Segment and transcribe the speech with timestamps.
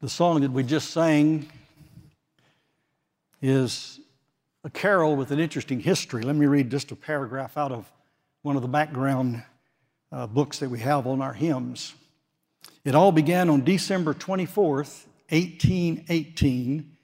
[0.00, 1.48] The song that we just sang
[3.42, 3.98] is
[4.62, 6.22] a carol with an interesting history.
[6.22, 7.90] Let me read just a paragraph out of
[8.42, 9.42] one of the background
[10.12, 11.96] uh, books that we have on our hymns.
[12.84, 16.96] It all began on December 24th, 1818,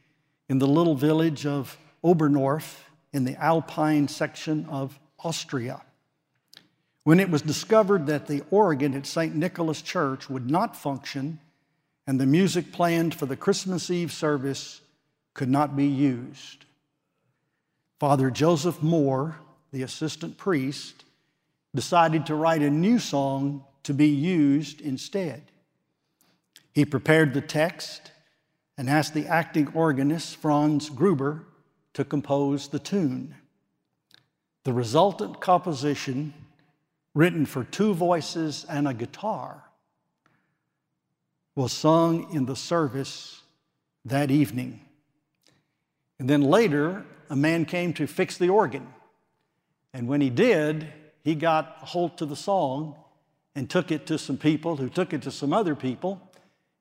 [0.48, 2.76] in the little village of Oberndorf
[3.12, 5.82] in the Alpine section of Austria.
[7.02, 9.34] When it was discovered that the organ at St.
[9.34, 11.40] Nicholas Church would not function
[12.06, 14.80] and the music planned for the Christmas Eve service
[15.32, 16.64] could not be used,
[17.98, 19.36] Father Joseph Mohr,
[19.72, 21.04] the assistant priest,
[21.74, 25.42] decided to write a new song to be used instead.
[26.72, 28.12] He prepared the text
[28.76, 31.44] and asked the acting organist, Franz Gruber,
[31.94, 33.36] to compose the tune.
[34.64, 36.34] The resultant composition,
[37.14, 39.62] written for two voices and a guitar,
[41.54, 43.42] was sung in the service
[44.04, 44.80] that evening.
[46.18, 48.86] And then later, a man came to fix the organ.
[49.92, 50.86] And when he did,
[51.22, 52.96] he got a hold to the song
[53.54, 56.20] and took it to some people who took it to some other people,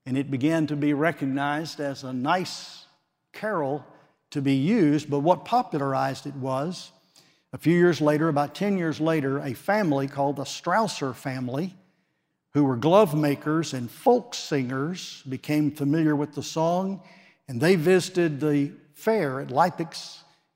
[0.06, 2.86] and it began to be recognized as a nice
[3.32, 3.86] carol
[4.32, 5.10] to be used.
[5.10, 6.92] But what popularized it was
[7.54, 11.76] a few years later, about 10 years later, a family called the Strasser family,
[12.54, 17.02] who were glove makers and folk singers, became familiar with the song,
[17.48, 19.88] and they visited the fair at Leipzig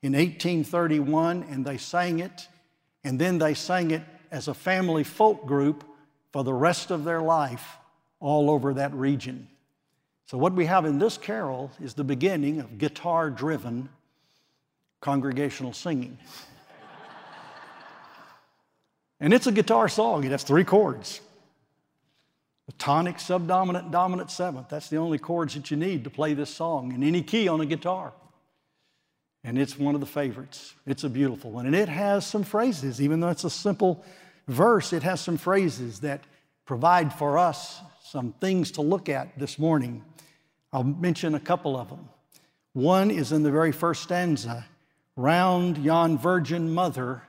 [0.02, 2.48] in 1831 and they sang it
[3.04, 5.84] and then they sang it as a family folk group
[6.32, 7.76] for the rest of their life
[8.20, 9.48] all over that region.
[10.26, 13.88] So, what we have in this carol is the beginning of guitar driven
[15.00, 16.18] congregational singing.
[19.20, 21.20] and it's a guitar song, it has three chords
[22.68, 24.68] a tonic, subdominant, dominant seventh.
[24.68, 27.60] That's the only chords that you need to play this song in any key on
[27.60, 28.12] a guitar
[29.44, 30.74] and it's one of the favorites.
[30.86, 31.66] It's a beautiful one.
[31.66, 34.04] And it has some phrases, even though it's a simple
[34.46, 36.24] verse, it has some phrases that
[36.66, 40.04] provide for us some things to look at this morning.
[40.72, 42.08] I'll mention a couple of them.
[42.72, 44.66] One is in the very first stanza
[45.16, 47.22] round yon virgin mother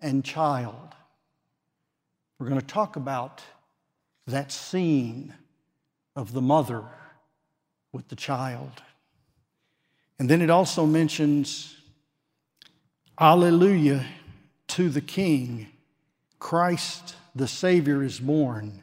[0.00, 0.94] and child.
[2.38, 3.42] We're going to talk about
[4.28, 5.34] that scene
[6.14, 6.84] of the mother
[7.92, 8.82] with the child.
[10.18, 11.76] And then it also mentions,
[13.20, 14.04] Alleluia
[14.68, 15.68] to the King.
[16.38, 18.82] Christ the Savior is born.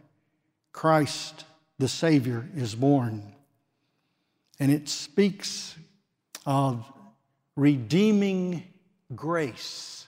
[0.71, 1.45] Christ
[1.77, 3.33] the Savior is born.
[4.59, 5.75] And it speaks
[6.45, 6.85] of
[7.55, 8.63] redeeming
[9.15, 10.07] grace.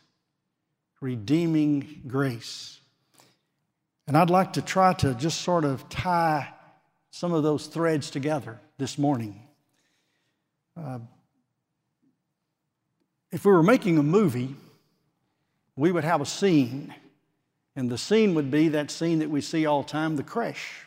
[1.00, 2.80] Redeeming grace.
[4.07, 6.53] And I'd like to try to just sort of tie
[7.12, 9.41] some of those threads together this morning.
[10.78, 11.00] Uh,
[13.31, 14.56] if we were making a movie,
[15.75, 16.95] we would have a scene.
[17.75, 20.85] And the scene would be that scene that we see all the time the creche.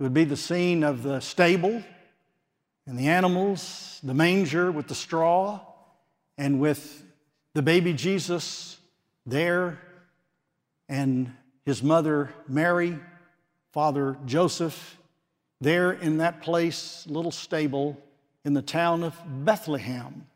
[0.00, 1.82] It would be the scene of the stable
[2.86, 5.60] and the animals, the manger with the straw,
[6.36, 7.04] and with
[7.54, 8.78] the baby Jesus
[9.24, 9.78] there,
[10.88, 11.32] and
[11.64, 12.98] his mother Mary,
[13.72, 14.98] Father Joseph,
[15.60, 18.00] there in that place, little stable
[18.44, 20.26] in the town of Bethlehem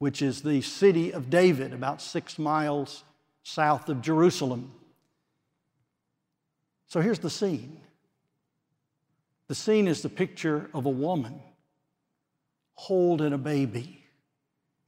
[0.00, 3.04] which is the city of David, about six miles
[3.42, 4.72] south of Jerusalem.
[6.86, 7.78] So here's the scene
[9.46, 11.40] the scene is the picture of a woman
[12.74, 14.02] holding a baby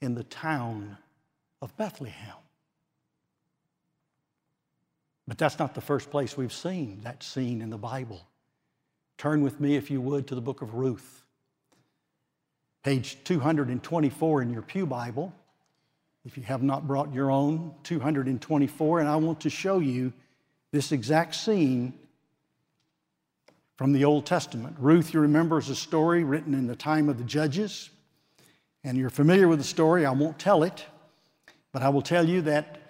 [0.01, 0.97] in the town
[1.61, 2.42] of Bethlehem.
[5.29, 8.27] But that's not the first place we've seen that scene in the Bible.
[9.19, 11.23] Turn with me, if you would, to the book of Ruth
[12.83, 15.33] page 224 in your Pew Bible.
[16.25, 20.13] If you have not brought your own, 224, and I want to show you
[20.73, 21.95] this exact scene
[23.77, 24.77] from the Old Testament.
[24.79, 27.91] Ruth, you remember, is a story written in the time of the judges,
[28.85, 30.07] and you're familiar with the story.
[30.07, 30.85] I won't tell it,
[31.73, 32.82] but I will tell you that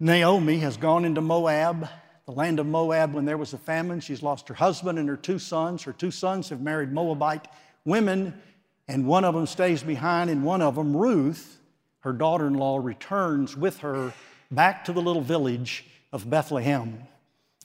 [0.00, 1.88] Naomi has gone into Moab,
[2.26, 4.00] the land of Moab, when there was a famine.
[4.00, 5.82] She's lost her husband and her two sons.
[5.82, 7.48] Her two sons have married Moabite
[7.84, 8.40] women
[8.88, 11.58] and one of them stays behind, and one of them, Ruth,
[12.00, 14.12] her daughter in law, returns with her
[14.50, 17.06] back to the little village of Bethlehem.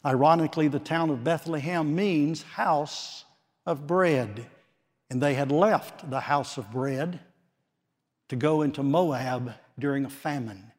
[0.05, 3.25] Ironically, the town of Bethlehem means house
[3.65, 4.45] of bread.
[5.09, 7.19] And they had left the house of bread
[8.29, 10.71] to go into Moab during a famine.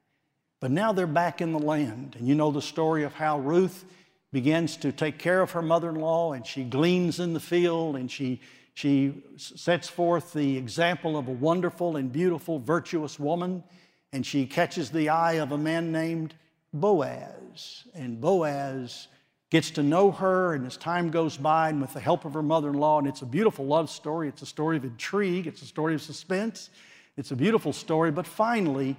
[0.60, 2.16] But now they're back in the land.
[2.18, 3.84] And you know the story of how Ruth
[4.32, 7.96] begins to take care of her mother in law and she gleans in the field
[7.96, 8.40] and she
[8.74, 13.64] She sets forth the example of a wonderful and beautiful, virtuous woman,
[14.12, 16.34] and she catches the eye of a man named
[16.72, 17.84] Boaz.
[17.92, 19.08] And Boaz
[19.50, 22.42] gets to know her, and as time goes by, and with the help of her
[22.42, 24.28] mother in law, and it's a beautiful love story.
[24.28, 26.70] It's a story of intrigue, it's a story of suspense,
[27.16, 28.12] it's a beautiful story.
[28.12, 28.94] But finally,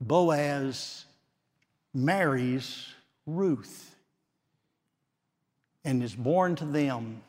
[0.00, 1.04] Boaz
[1.92, 2.86] marries
[3.26, 3.94] Ruth
[5.84, 7.22] and is born to them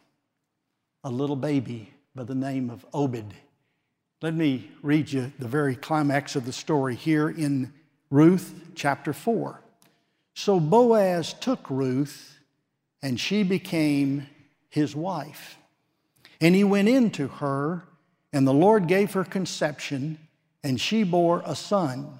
[1.03, 3.33] a little baby by the name of Obed.
[4.21, 7.73] Let me read you the very climax of the story here in
[8.09, 9.59] Ruth chapter 4.
[10.33, 12.39] So Boaz took Ruth,
[13.01, 14.27] and she became
[14.69, 15.57] his wife.
[16.39, 17.83] And he went in to her,
[18.31, 20.18] and the Lord gave her conception,
[20.63, 22.19] and she bore a son.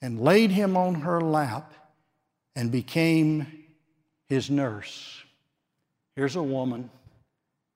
[0.00, 1.72] and laid him on her lap
[2.54, 3.46] and became
[4.28, 5.22] his nurse.
[6.14, 6.90] Here's a woman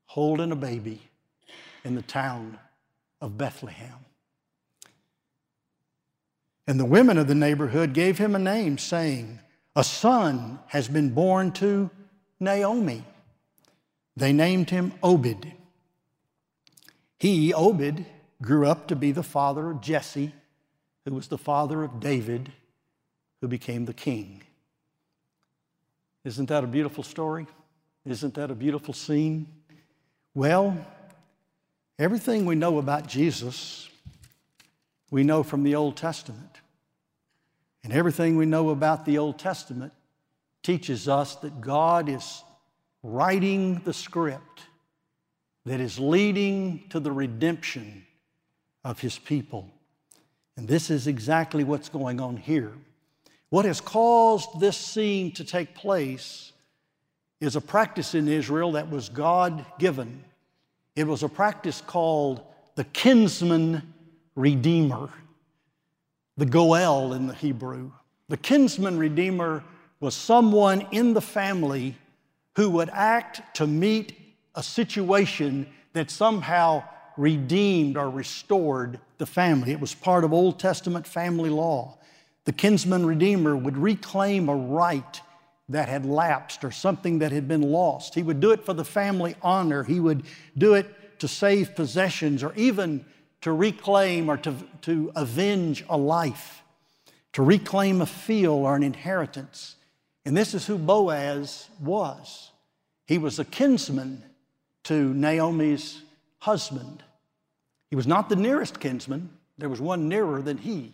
[0.06, 1.00] holding a baby
[1.84, 2.58] in the town
[3.20, 4.04] of Bethlehem.
[6.66, 9.40] And the women of the neighborhood gave him a name, saying,
[9.74, 11.90] A son has been born to
[12.38, 13.04] Naomi.
[14.16, 15.52] They named him Obed.
[17.18, 18.04] He, Obed,
[18.40, 20.32] grew up to be the father of Jesse
[21.04, 22.52] who was the father of David,
[23.40, 24.42] who became the king.
[26.24, 27.46] Isn't that a beautiful story?
[28.04, 29.46] Isn't that a beautiful scene?
[30.34, 30.76] Well,
[31.98, 33.88] everything we know about Jesus,
[35.10, 36.56] we know from the Old Testament.
[37.84, 39.92] And everything we know about the Old Testament
[40.62, 42.44] teaches us that God is
[43.02, 44.62] writing the script
[45.64, 48.04] that is leading to the redemption
[48.84, 49.70] of His people.
[50.56, 52.72] And this is exactly what's going on here.
[53.48, 56.52] What has caused this scene to take place
[57.40, 60.24] is a practice in Israel that was God given.
[60.94, 62.42] It was a practice called
[62.76, 63.94] the kinsman
[64.34, 65.10] redeemer,
[66.36, 67.90] the Goel in the Hebrew.
[68.28, 69.62] The kinsman redeemer
[70.00, 71.96] was someone in the family
[72.56, 74.14] who would act to meet
[74.54, 76.84] a situation that somehow
[77.16, 79.72] redeemed or restored the family.
[79.72, 81.98] It was part of Old Testament family law.
[82.44, 85.20] The kinsman redeemer would reclaim a right
[85.68, 88.14] that had lapsed or something that had been lost.
[88.14, 89.84] He would do it for the family honor.
[89.84, 90.24] He would
[90.56, 93.04] do it to save possessions or even
[93.42, 96.62] to reclaim or to, to avenge a life,
[97.32, 99.76] to reclaim a field or an inheritance.
[100.24, 102.50] And this is who Boaz was.
[103.06, 104.22] He was a kinsman
[104.84, 106.02] to Naomi's
[106.42, 107.04] husband.
[107.88, 110.92] He was not the nearest kinsman, there was one nearer than he.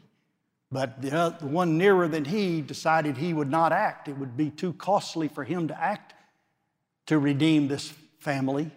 [0.71, 4.09] But the, uh, the one nearer than he decided he would not act.
[4.09, 6.12] It would be too costly for him to act
[7.06, 8.71] to redeem this family.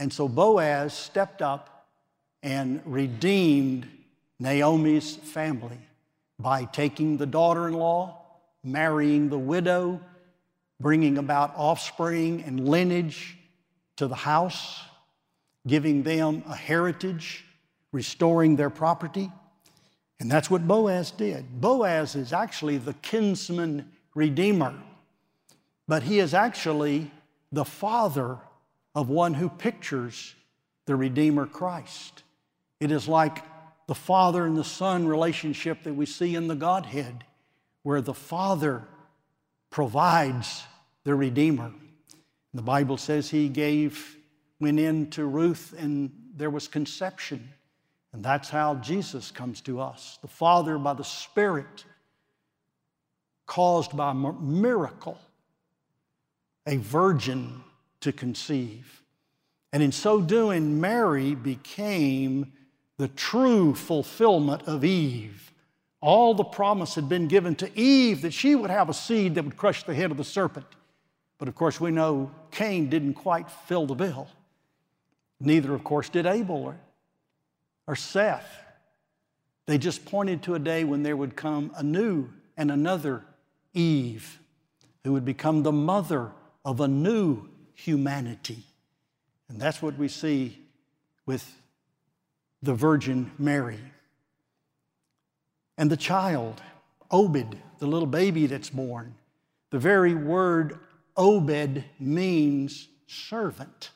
[0.00, 1.86] And so Boaz stepped up
[2.42, 3.86] and redeemed
[4.40, 5.78] Naomi's family
[6.40, 8.20] by taking the daughter in law,
[8.64, 10.00] marrying the widow,
[10.80, 13.38] bringing about offspring and lineage
[13.94, 14.80] to the house
[15.66, 17.44] giving them a heritage,
[17.92, 19.30] restoring their property.
[20.20, 21.60] And that's what Boaz did.
[21.60, 24.74] Boaz is actually the kinsman redeemer,
[25.86, 27.10] but he is actually
[27.52, 28.38] the father
[28.94, 30.34] of one who pictures
[30.86, 32.22] the Redeemer Christ.
[32.80, 33.42] It is like
[33.86, 37.24] the father and the son relationship that we see in the Godhead,
[37.82, 38.84] where the father
[39.70, 40.64] provides
[41.04, 41.72] the Redeemer.
[42.54, 44.16] The Bible says he gave
[44.60, 47.48] went into Ruth and there was conception.
[48.12, 50.18] And that's how Jesus comes to us.
[50.22, 51.84] The Father, by the Spirit,
[53.46, 55.18] caused by miracle
[56.66, 57.62] a virgin
[58.00, 59.02] to conceive.
[59.72, 62.52] And in so doing, Mary became
[62.98, 65.52] the true fulfillment of Eve.
[66.00, 69.44] All the promise had been given to Eve that she would have a seed that
[69.44, 70.66] would crush the head of the serpent.
[71.38, 74.28] But of course, we know Cain didn't quite fill the bill.
[75.40, 76.76] Neither, of course, did Abel or,
[77.86, 78.64] or Seth.
[79.66, 83.24] They just pointed to a day when there would come a new and another
[83.74, 84.38] Eve
[85.04, 86.32] who would become the mother
[86.64, 88.64] of a new humanity.
[89.48, 90.58] And that's what we see
[91.26, 91.60] with
[92.62, 93.80] the Virgin Mary.
[95.78, 96.62] And the child,
[97.10, 99.14] Obed, the little baby that's born,
[99.70, 100.78] the very word
[101.16, 103.90] Obed means servant.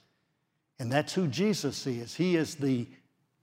[0.81, 2.17] And that's who Jesus is.
[2.17, 2.89] He is the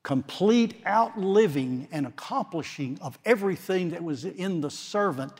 [0.01, 5.33] complete outliving and accomplishing of everything that was in the servant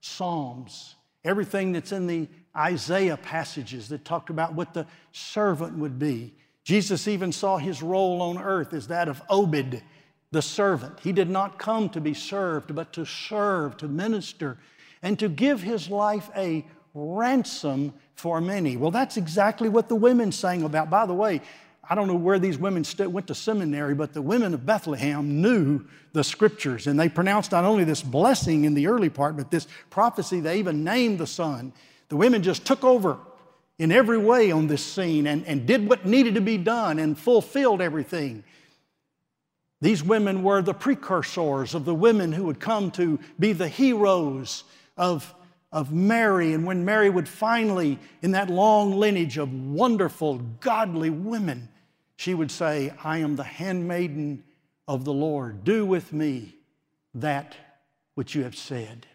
[0.00, 6.34] Psalms, everything that's in the Isaiah passages that talked about what the servant would be.
[6.64, 9.82] Jesus even saw his role on earth as that of Obed,
[10.32, 10.98] the servant.
[11.00, 14.58] He did not come to be served, but to serve, to minister,
[15.02, 16.64] and to give his life a
[16.96, 18.76] ransom for many.
[18.76, 20.90] Well, that's exactly what the women sang about.
[20.90, 21.42] By the way,
[21.88, 25.40] I don't know where these women st- went to seminary, but the women of Bethlehem
[25.40, 29.50] knew the scriptures and they pronounced not only this blessing in the early part, but
[29.50, 30.40] this prophecy.
[30.40, 31.72] They even named the son.
[32.08, 33.18] The women just took over
[33.78, 37.18] in every way on this scene and, and did what needed to be done and
[37.18, 38.42] fulfilled everything.
[39.80, 44.64] These women were the precursors of the women who would come to be the heroes
[44.96, 45.34] of,
[45.72, 46.52] of Mary.
[46.52, 51.68] And when Mary would finally, in that long lineage of wonderful, godly women,
[52.16, 54.44] she would say, I am the handmaiden
[54.88, 55.64] of the Lord.
[55.64, 56.54] Do with me
[57.14, 57.56] that
[58.14, 59.06] which you have said.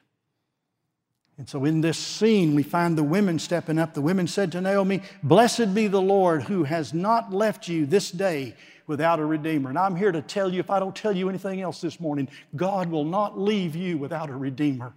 [1.37, 3.95] And so in this scene, we find the women stepping up.
[3.95, 8.11] The women said to Naomi, Blessed be the Lord who has not left you this
[8.11, 8.55] day
[8.85, 9.69] without a redeemer.
[9.69, 12.27] And I'm here to tell you, if I don't tell you anything else this morning,
[12.55, 14.93] God will not leave you without a redeemer.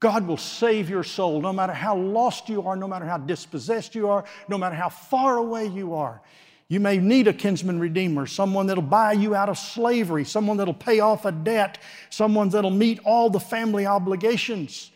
[0.00, 3.94] God will save your soul no matter how lost you are, no matter how dispossessed
[3.94, 6.22] you are, no matter how far away you are.
[6.68, 10.72] You may need a kinsman redeemer, someone that'll buy you out of slavery, someone that'll
[10.72, 11.78] pay off a debt,
[12.08, 14.90] someone that'll meet all the family obligations.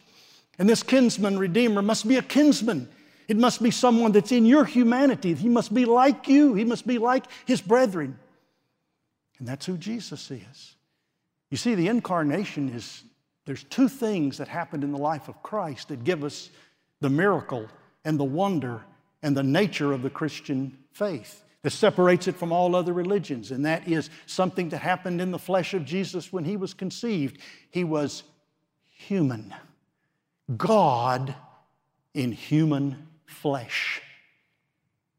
[0.59, 2.89] And this kinsman redeemer must be a kinsman.
[3.27, 5.35] It must be someone that's in your humanity.
[5.35, 8.19] He must be like you, he must be like his brethren.
[9.39, 10.77] And that's who Jesus is.
[11.51, 13.03] You see, the incarnation is
[13.45, 16.51] there's two things that happened in the life of Christ that give us
[17.01, 17.69] the miracle
[18.05, 18.83] and the wonder
[19.23, 23.51] and the nature of the Christian faith that separates it from all other religions.
[23.51, 27.39] And that is something that happened in the flesh of Jesus when he was conceived.
[27.71, 28.23] He was
[28.91, 29.55] human.
[30.57, 31.35] God
[32.13, 34.03] in human flesh.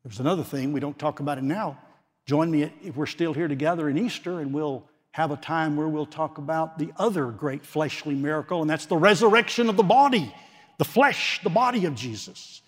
[0.03, 1.79] There's another thing, we don't talk about it now.
[2.27, 5.87] Join me if we're still here together in Easter, and we'll have a time where
[5.87, 10.35] we'll talk about the other great fleshly miracle, and that's the resurrection of the body,
[10.77, 12.61] the flesh, the body of Jesus.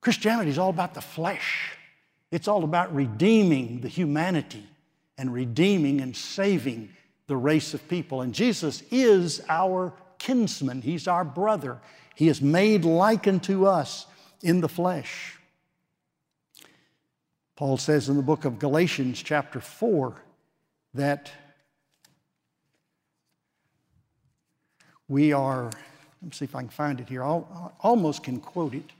[0.00, 1.78] Christianity is all about the flesh,
[2.32, 4.64] it's all about redeeming the humanity
[5.16, 6.88] and redeeming and saving
[7.28, 8.22] the race of people.
[8.22, 11.78] And Jesus is our kinsman, he's our brother.
[12.16, 14.06] He is made like unto us
[14.42, 15.38] in the flesh.
[17.54, 20.20] Paul says in the book of Galatians, chapter 4,
[20.96, 21.30] that
[25.08, 27.22] we are, let me see if I can find it here.
[27.22, 27.42] I
[27.80, 28.90] almost can quote it.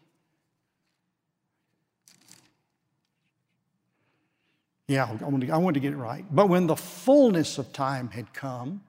[4.89, 6.25] Yeah, I want, to, get it right.
[6.31, 8.83] But when the fullness of time had come,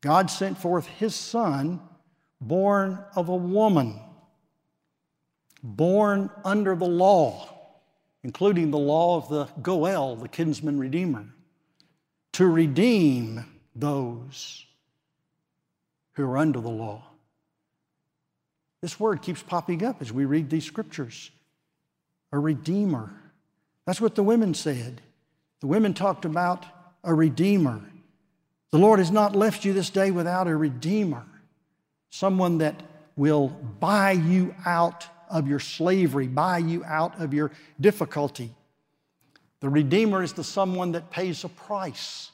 [0.00, 1.80] God sent forth his son,
[2.40, 4.00] born of a woman,
[5.62, 7.46] born under the law,
[8.22, 11.26] including the law of the Goel, the kinsman redeemer,
[12.38, 14.64] to redeem those
[16.12, 17.02] who are under the law.
[18.80, 21.32] This word keeps popping up as we read these scriptures
[22.30, 23.10] a redeemer.
[23.86, 25.00] That's what the women said.
[25.58, 26.64] The women talked about
[27.02, 27.80] a redeemer.
[28.70, 31.24] The Lord has not left you this day without a redeemer,
[32.10, 32.80] someone that
[33.16, 38.52] will buy you out of your slavery, buy you out of your difficulty.
[39.60, 42.30] The redeemer is the someone that pays a price.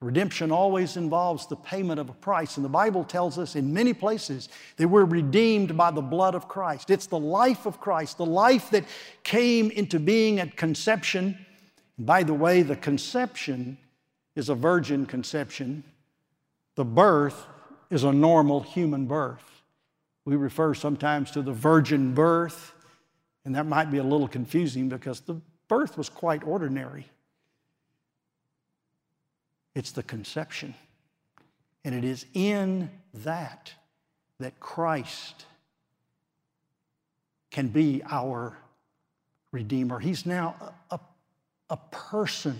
[0.00, 2.56] Redemption always involves the payment of a price.
[2.56, 6.48] And the Bible tells us in many places that we're redeemed by the blood of
[6.48, 6.88] Christ.
[6.88, 8.84] It's the life of Christ, the life that
[9.24, 11.44] came into being at conception.
[11.98, 13.76] by the way, the conception
[14.34, 15.84] is a virgin conception,
[16.76, 17.46] the birth
[17.90, 19.62] is a normal human birth.
[20.24, 22.72] We refer sometimes to the virgin birth,
[23.44, 27.06] and that might be a little confusing because the birth was quite ordinary.
[29.74, 30.74] It's the conception.
[31.84, 33.72] And it is in that
[34.40, 35.46] that Christ
[37.50, 38.56] can be our
[39.52, 39.98] Redeemer.
[39.98, 40.54] He's now
[40.90, 41.00] a, a,
[41.70, 42.56] a person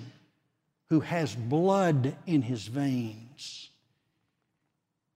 [0.88, 3.70] who has blood in his veins.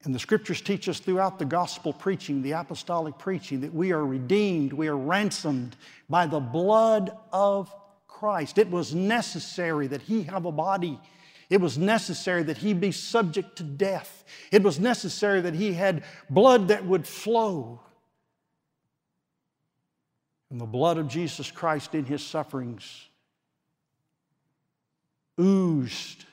[0.04, 4.04] And the scriptures teach us throughout the gospel preaching, the apostolic preaching, that we are
[4.04, 5.76] redeemed, we are ransomed
[6.08, 7.74] by the blood of
[8.18, 8.58] Christ.
[8.58, 11.00] It was necessary that he have a body.
[11.50, 14.24] It was necessary that he be subject to death.
[14.52, 17.80] It was necessary that he had blood that would flow.
[20.48, 23.08] And the blood of Jesus Christ in his sufferings
[25.38, 26.24] oozed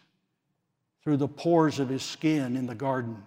[1.03, 3.23] through the pores of his skin in the garden.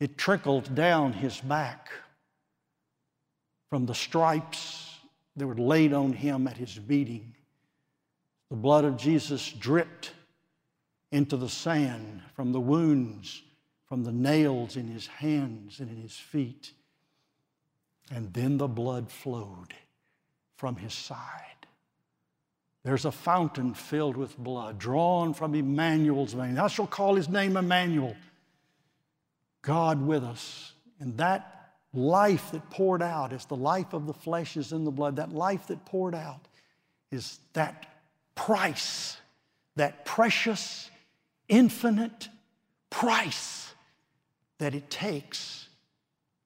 [0.00, 1.90] It trickled down his back
[3.68, 4.93] from the stripes
[5.36, 7.34] that were laid on him at his beating.
[8.50, 10.12] The blood of Jesus dripped
[11.10, 13.42] into the sand from the wounds,
[13.86, 16.72] from the nails in his hands and in his feet.
[18.10, 19.74] And then the blood flowed
[20.56, 21.18] from his side.
[22.84, 26.58] There's a fountain filled with blood drawn from Emmanuel's vein.
[26.58, 28.14] I shall call his name Emmanuel,
[29.62, 30.74] God with us.
[31.00, 31.63] And that
[31.94, 35.16] life that poured out is the life of the flesh is in the blood.
[35.16, 36.46] That life that poured out
[37.10, 37.86] is that
[38.34, 39.16] price,
[39.76, 40.90] that precious,
[41.48, 42.28] infinite
[42.90, 43.72] price
[44.58, 45.68] that it takes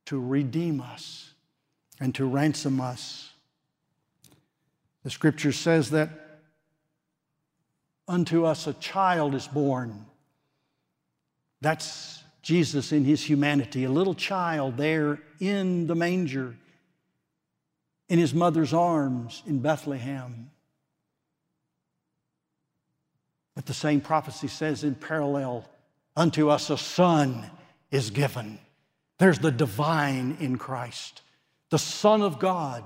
[0.06, 1.32] to redeem us
[2.00, 3.30] and to ransom us.
[5.04, 6.10] The scripture says that
[8.06, 10.06] unto us a child is born.
[11.60, 16.56] That's Jesus in his humanity, a little child there in the manger,
[18.08, 20.50] in his mother's arms in Bethlehem.
[23.54, 25.68] But the same prophecy says in parallel,
[26.16, 27.50] unto us a son
[27.90, 28.58] is given.
[29.18, 31.22] There's the divine in Christ,
[31.70, 32.84] the Son of God,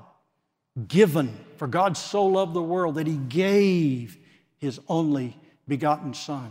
[0.89, 1.39] given.
[1.57, 4.19] For God so loved the world that he gave
[4.57, 5.37] his only
[5.69, 6.51] begotten Son.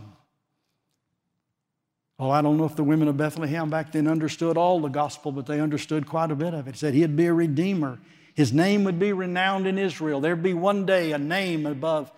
[2.22, 5.32] Oh, I don't know if the women of Bethlehem back then understood all the gospel,
[5.32, 6.76] but they understood quite a bit of it.
[6.76, 7.98] He said he'd be a redeemer.
[8.34, 10.20] His name would be renowned in Israel.
[10.20, 12.12] There'd be one day a name above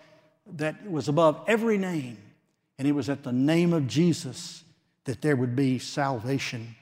[0.57, 2.19] that was above every name,
[2.77, 4.63] and it was at the name of Jesus
[5.05, 6.75] that there would be salvation.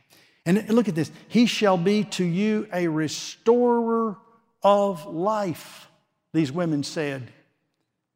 [0.46, 4.18] And look at this He shall be to you a restorer
[4.62, 5.88] of life,
[6.34, 7.32] these women said.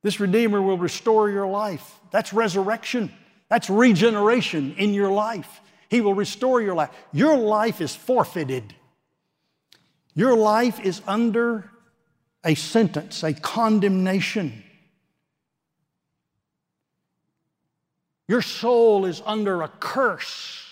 [0.03, 1.97] This Redeemer will restore your life.
[2.11, 3.09] That's resurrection.
[3.49, 5.61] That's regeneration in your life.
[5.89, 6.89] He will restore your life.
[7.13, 8.75] Your life is forfeited.
[10.13, 11.69] Your life is under
[12.43, 14.63] a sentence, a condemnation.
[18.27, 20.63] Your soul is under a curse.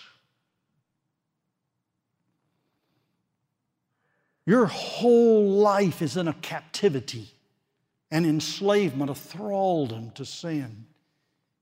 [4.44, 7.30] Your whole life is in a captivity
[8.10, 10.86] an enslavement, a thraldom to sin.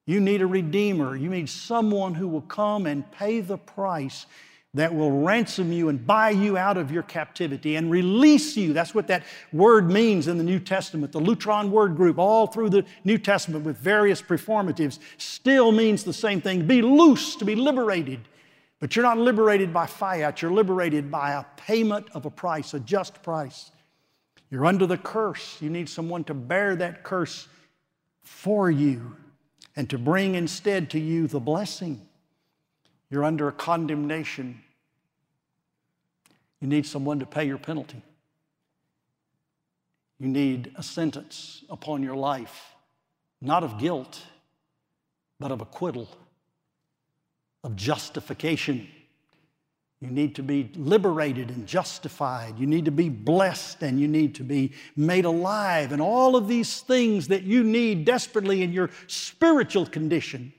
[0.07, 1.17] You need a redeemer.
[1.17, 4.27] You need someone who will come and pay the price
[4.75, 8.73] that will ransom you and buy you out of your captivity and release you.
[8.73, 11.12] That's what that word means in the New Testament.
[11.12, 16.12] The Lutron word group, all through the New Testament with various performatives, still means the
[16.12, 18.21] same thing be loose, to be liberated.
[18.81, 22.81] But you're not liberated by fiat, you're liberated by a payment of a price, a
[22.81, 23.71] just price.
[24.51, 25.57] You're under the curse.
[25.62, 27.49] You need someone to bear that curse
[28.23, 29.17] for you
[29.76, 32.06] and to bring instead to you the blessing.
[33.10, 34.62] You're under a condemnation.
[36.60, 38.02] You need someone to pay your penalty.
[40.18, 42.74] You need a sentence upon your life,
[43.40, 44.22] not of guilt,
[45.40, 46.08] but of acquittal,
[47.62, 48.88] of justification
[50.05, 52.59] you need to be liberated and justified.
[52.59, 55.93] You need to be blessed and you need to be made alive.
[55.93, 60.53] And all of these things that you need desperately in your spiritual condition,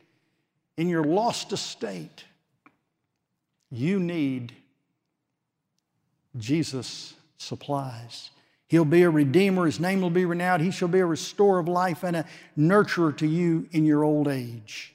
[0.77, 2.25] in your lost estate,
[3.69, 4.53] you need
[6.37, 8.31] Jesus supplies.
[8.67, 9.67] He'll be a redeemer.
[9.67, 10.63] His name will be renowned.
[10.63, 12.25] He shall be a restorer of life and a
[12.57, 14.94] nurturer to you in your old age.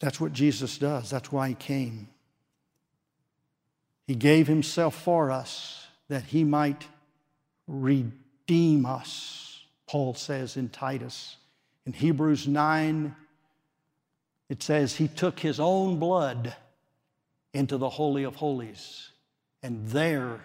[0.00, 1.10] That's what Jesus does.
[1.10, 2.08] That's why he came.
[4.06, 6.86] He gave himself for us that he might
[7.68, 11.36] redeem us, Paul says in Titus.
[11.86, 13.14] In Hebrews 9,
[14.48, 16.54] it says, He took His own blood
[17.54, 19.10] into the Holy of Holies
[19.62, 20.40] and there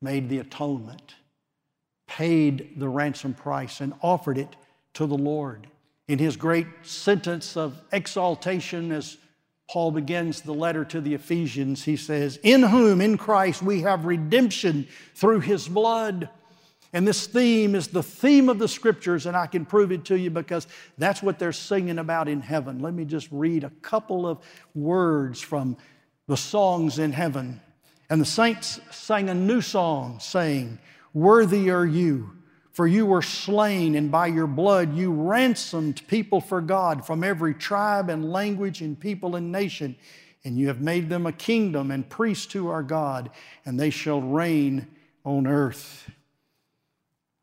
[0.00, 1.14] made the atonement,
[2.06, 4.54] paid the ransom price, and offered it
[4.94, 5.66] to the Lord
[6.08, 9.16] in his great sentence of exaltation as
[9.68, 14.04] Paul begins the letter to the Ephesians, he says, In whom, in Christ, we have
[14.04, 16.28] redemption through his blood.
[16.92, 20.16] And this theme is the theme of the scriptures, and I can prove it to
[20.16, 22.78] you because that's what they're singing about in heaven.
[22.78, 24.38] Let me just read a couple of
[24.74, 25.76] words from
[26.28, 27.60] the songs in heaven.
[28.08, 30.78] And the saints sang a new song, saying,
[31.12, 32.35] Worthy are you,
[32.76, 37.54] for you were slain, and by your blood you ransomed people for God from every
[37.54, 39.96] tribe and language and people and nation.
[40.44, 43.30] And you have made them a kingdom and priests to our God,
[43.64, 44.88] and they shall reign
[45.24, 46.10] on earth.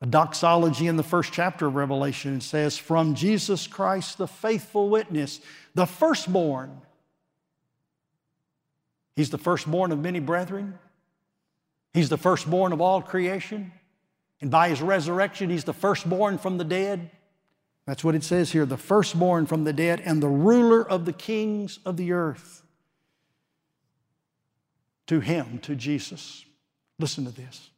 [0.02, 5.42] A doxology in the first chapter of Revelation says, From Jesus Christ, the faithful witness,
[5.74, 6.80] the firstborn
[9.16, 10.80] He's the firstborn of many brethren.
[11.94, 13.72] He's the firstborn of all creation.
[14.44, 17.10] And by his resurrection, he's the firstborn from the dead.
[17.86, 21.14] That's what it says here the firstborn from the dead and the ruler of the
[21.14, 22.62] kings of the earth.
[25.08, 26.44] To him, to Jesus.
[27.00, 27.70] Listen to this.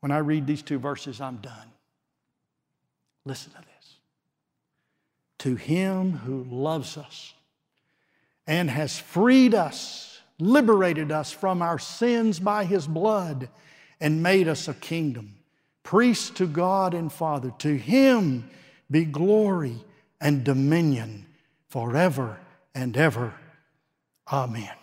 [0.00, 1.70] When I read these two verses, I'm done.
[3.24, 3.94] Listen to this.
[5.38, 7.32] To him who loves us
[8.44, 13.50] and has freed us, liberated us from our sins by his blood,
[14.00, 15.36] and made us a kingdom,
[15.82, 17.52] priests to God and Father.
[17.58, 18.48] To him
[18.90, 19.76] be glory
[20.20, 21.26] and dominion
[21.68, 22.38] forever
[22.74, 23.34] and ever.
[24.32, 24.79] Amen.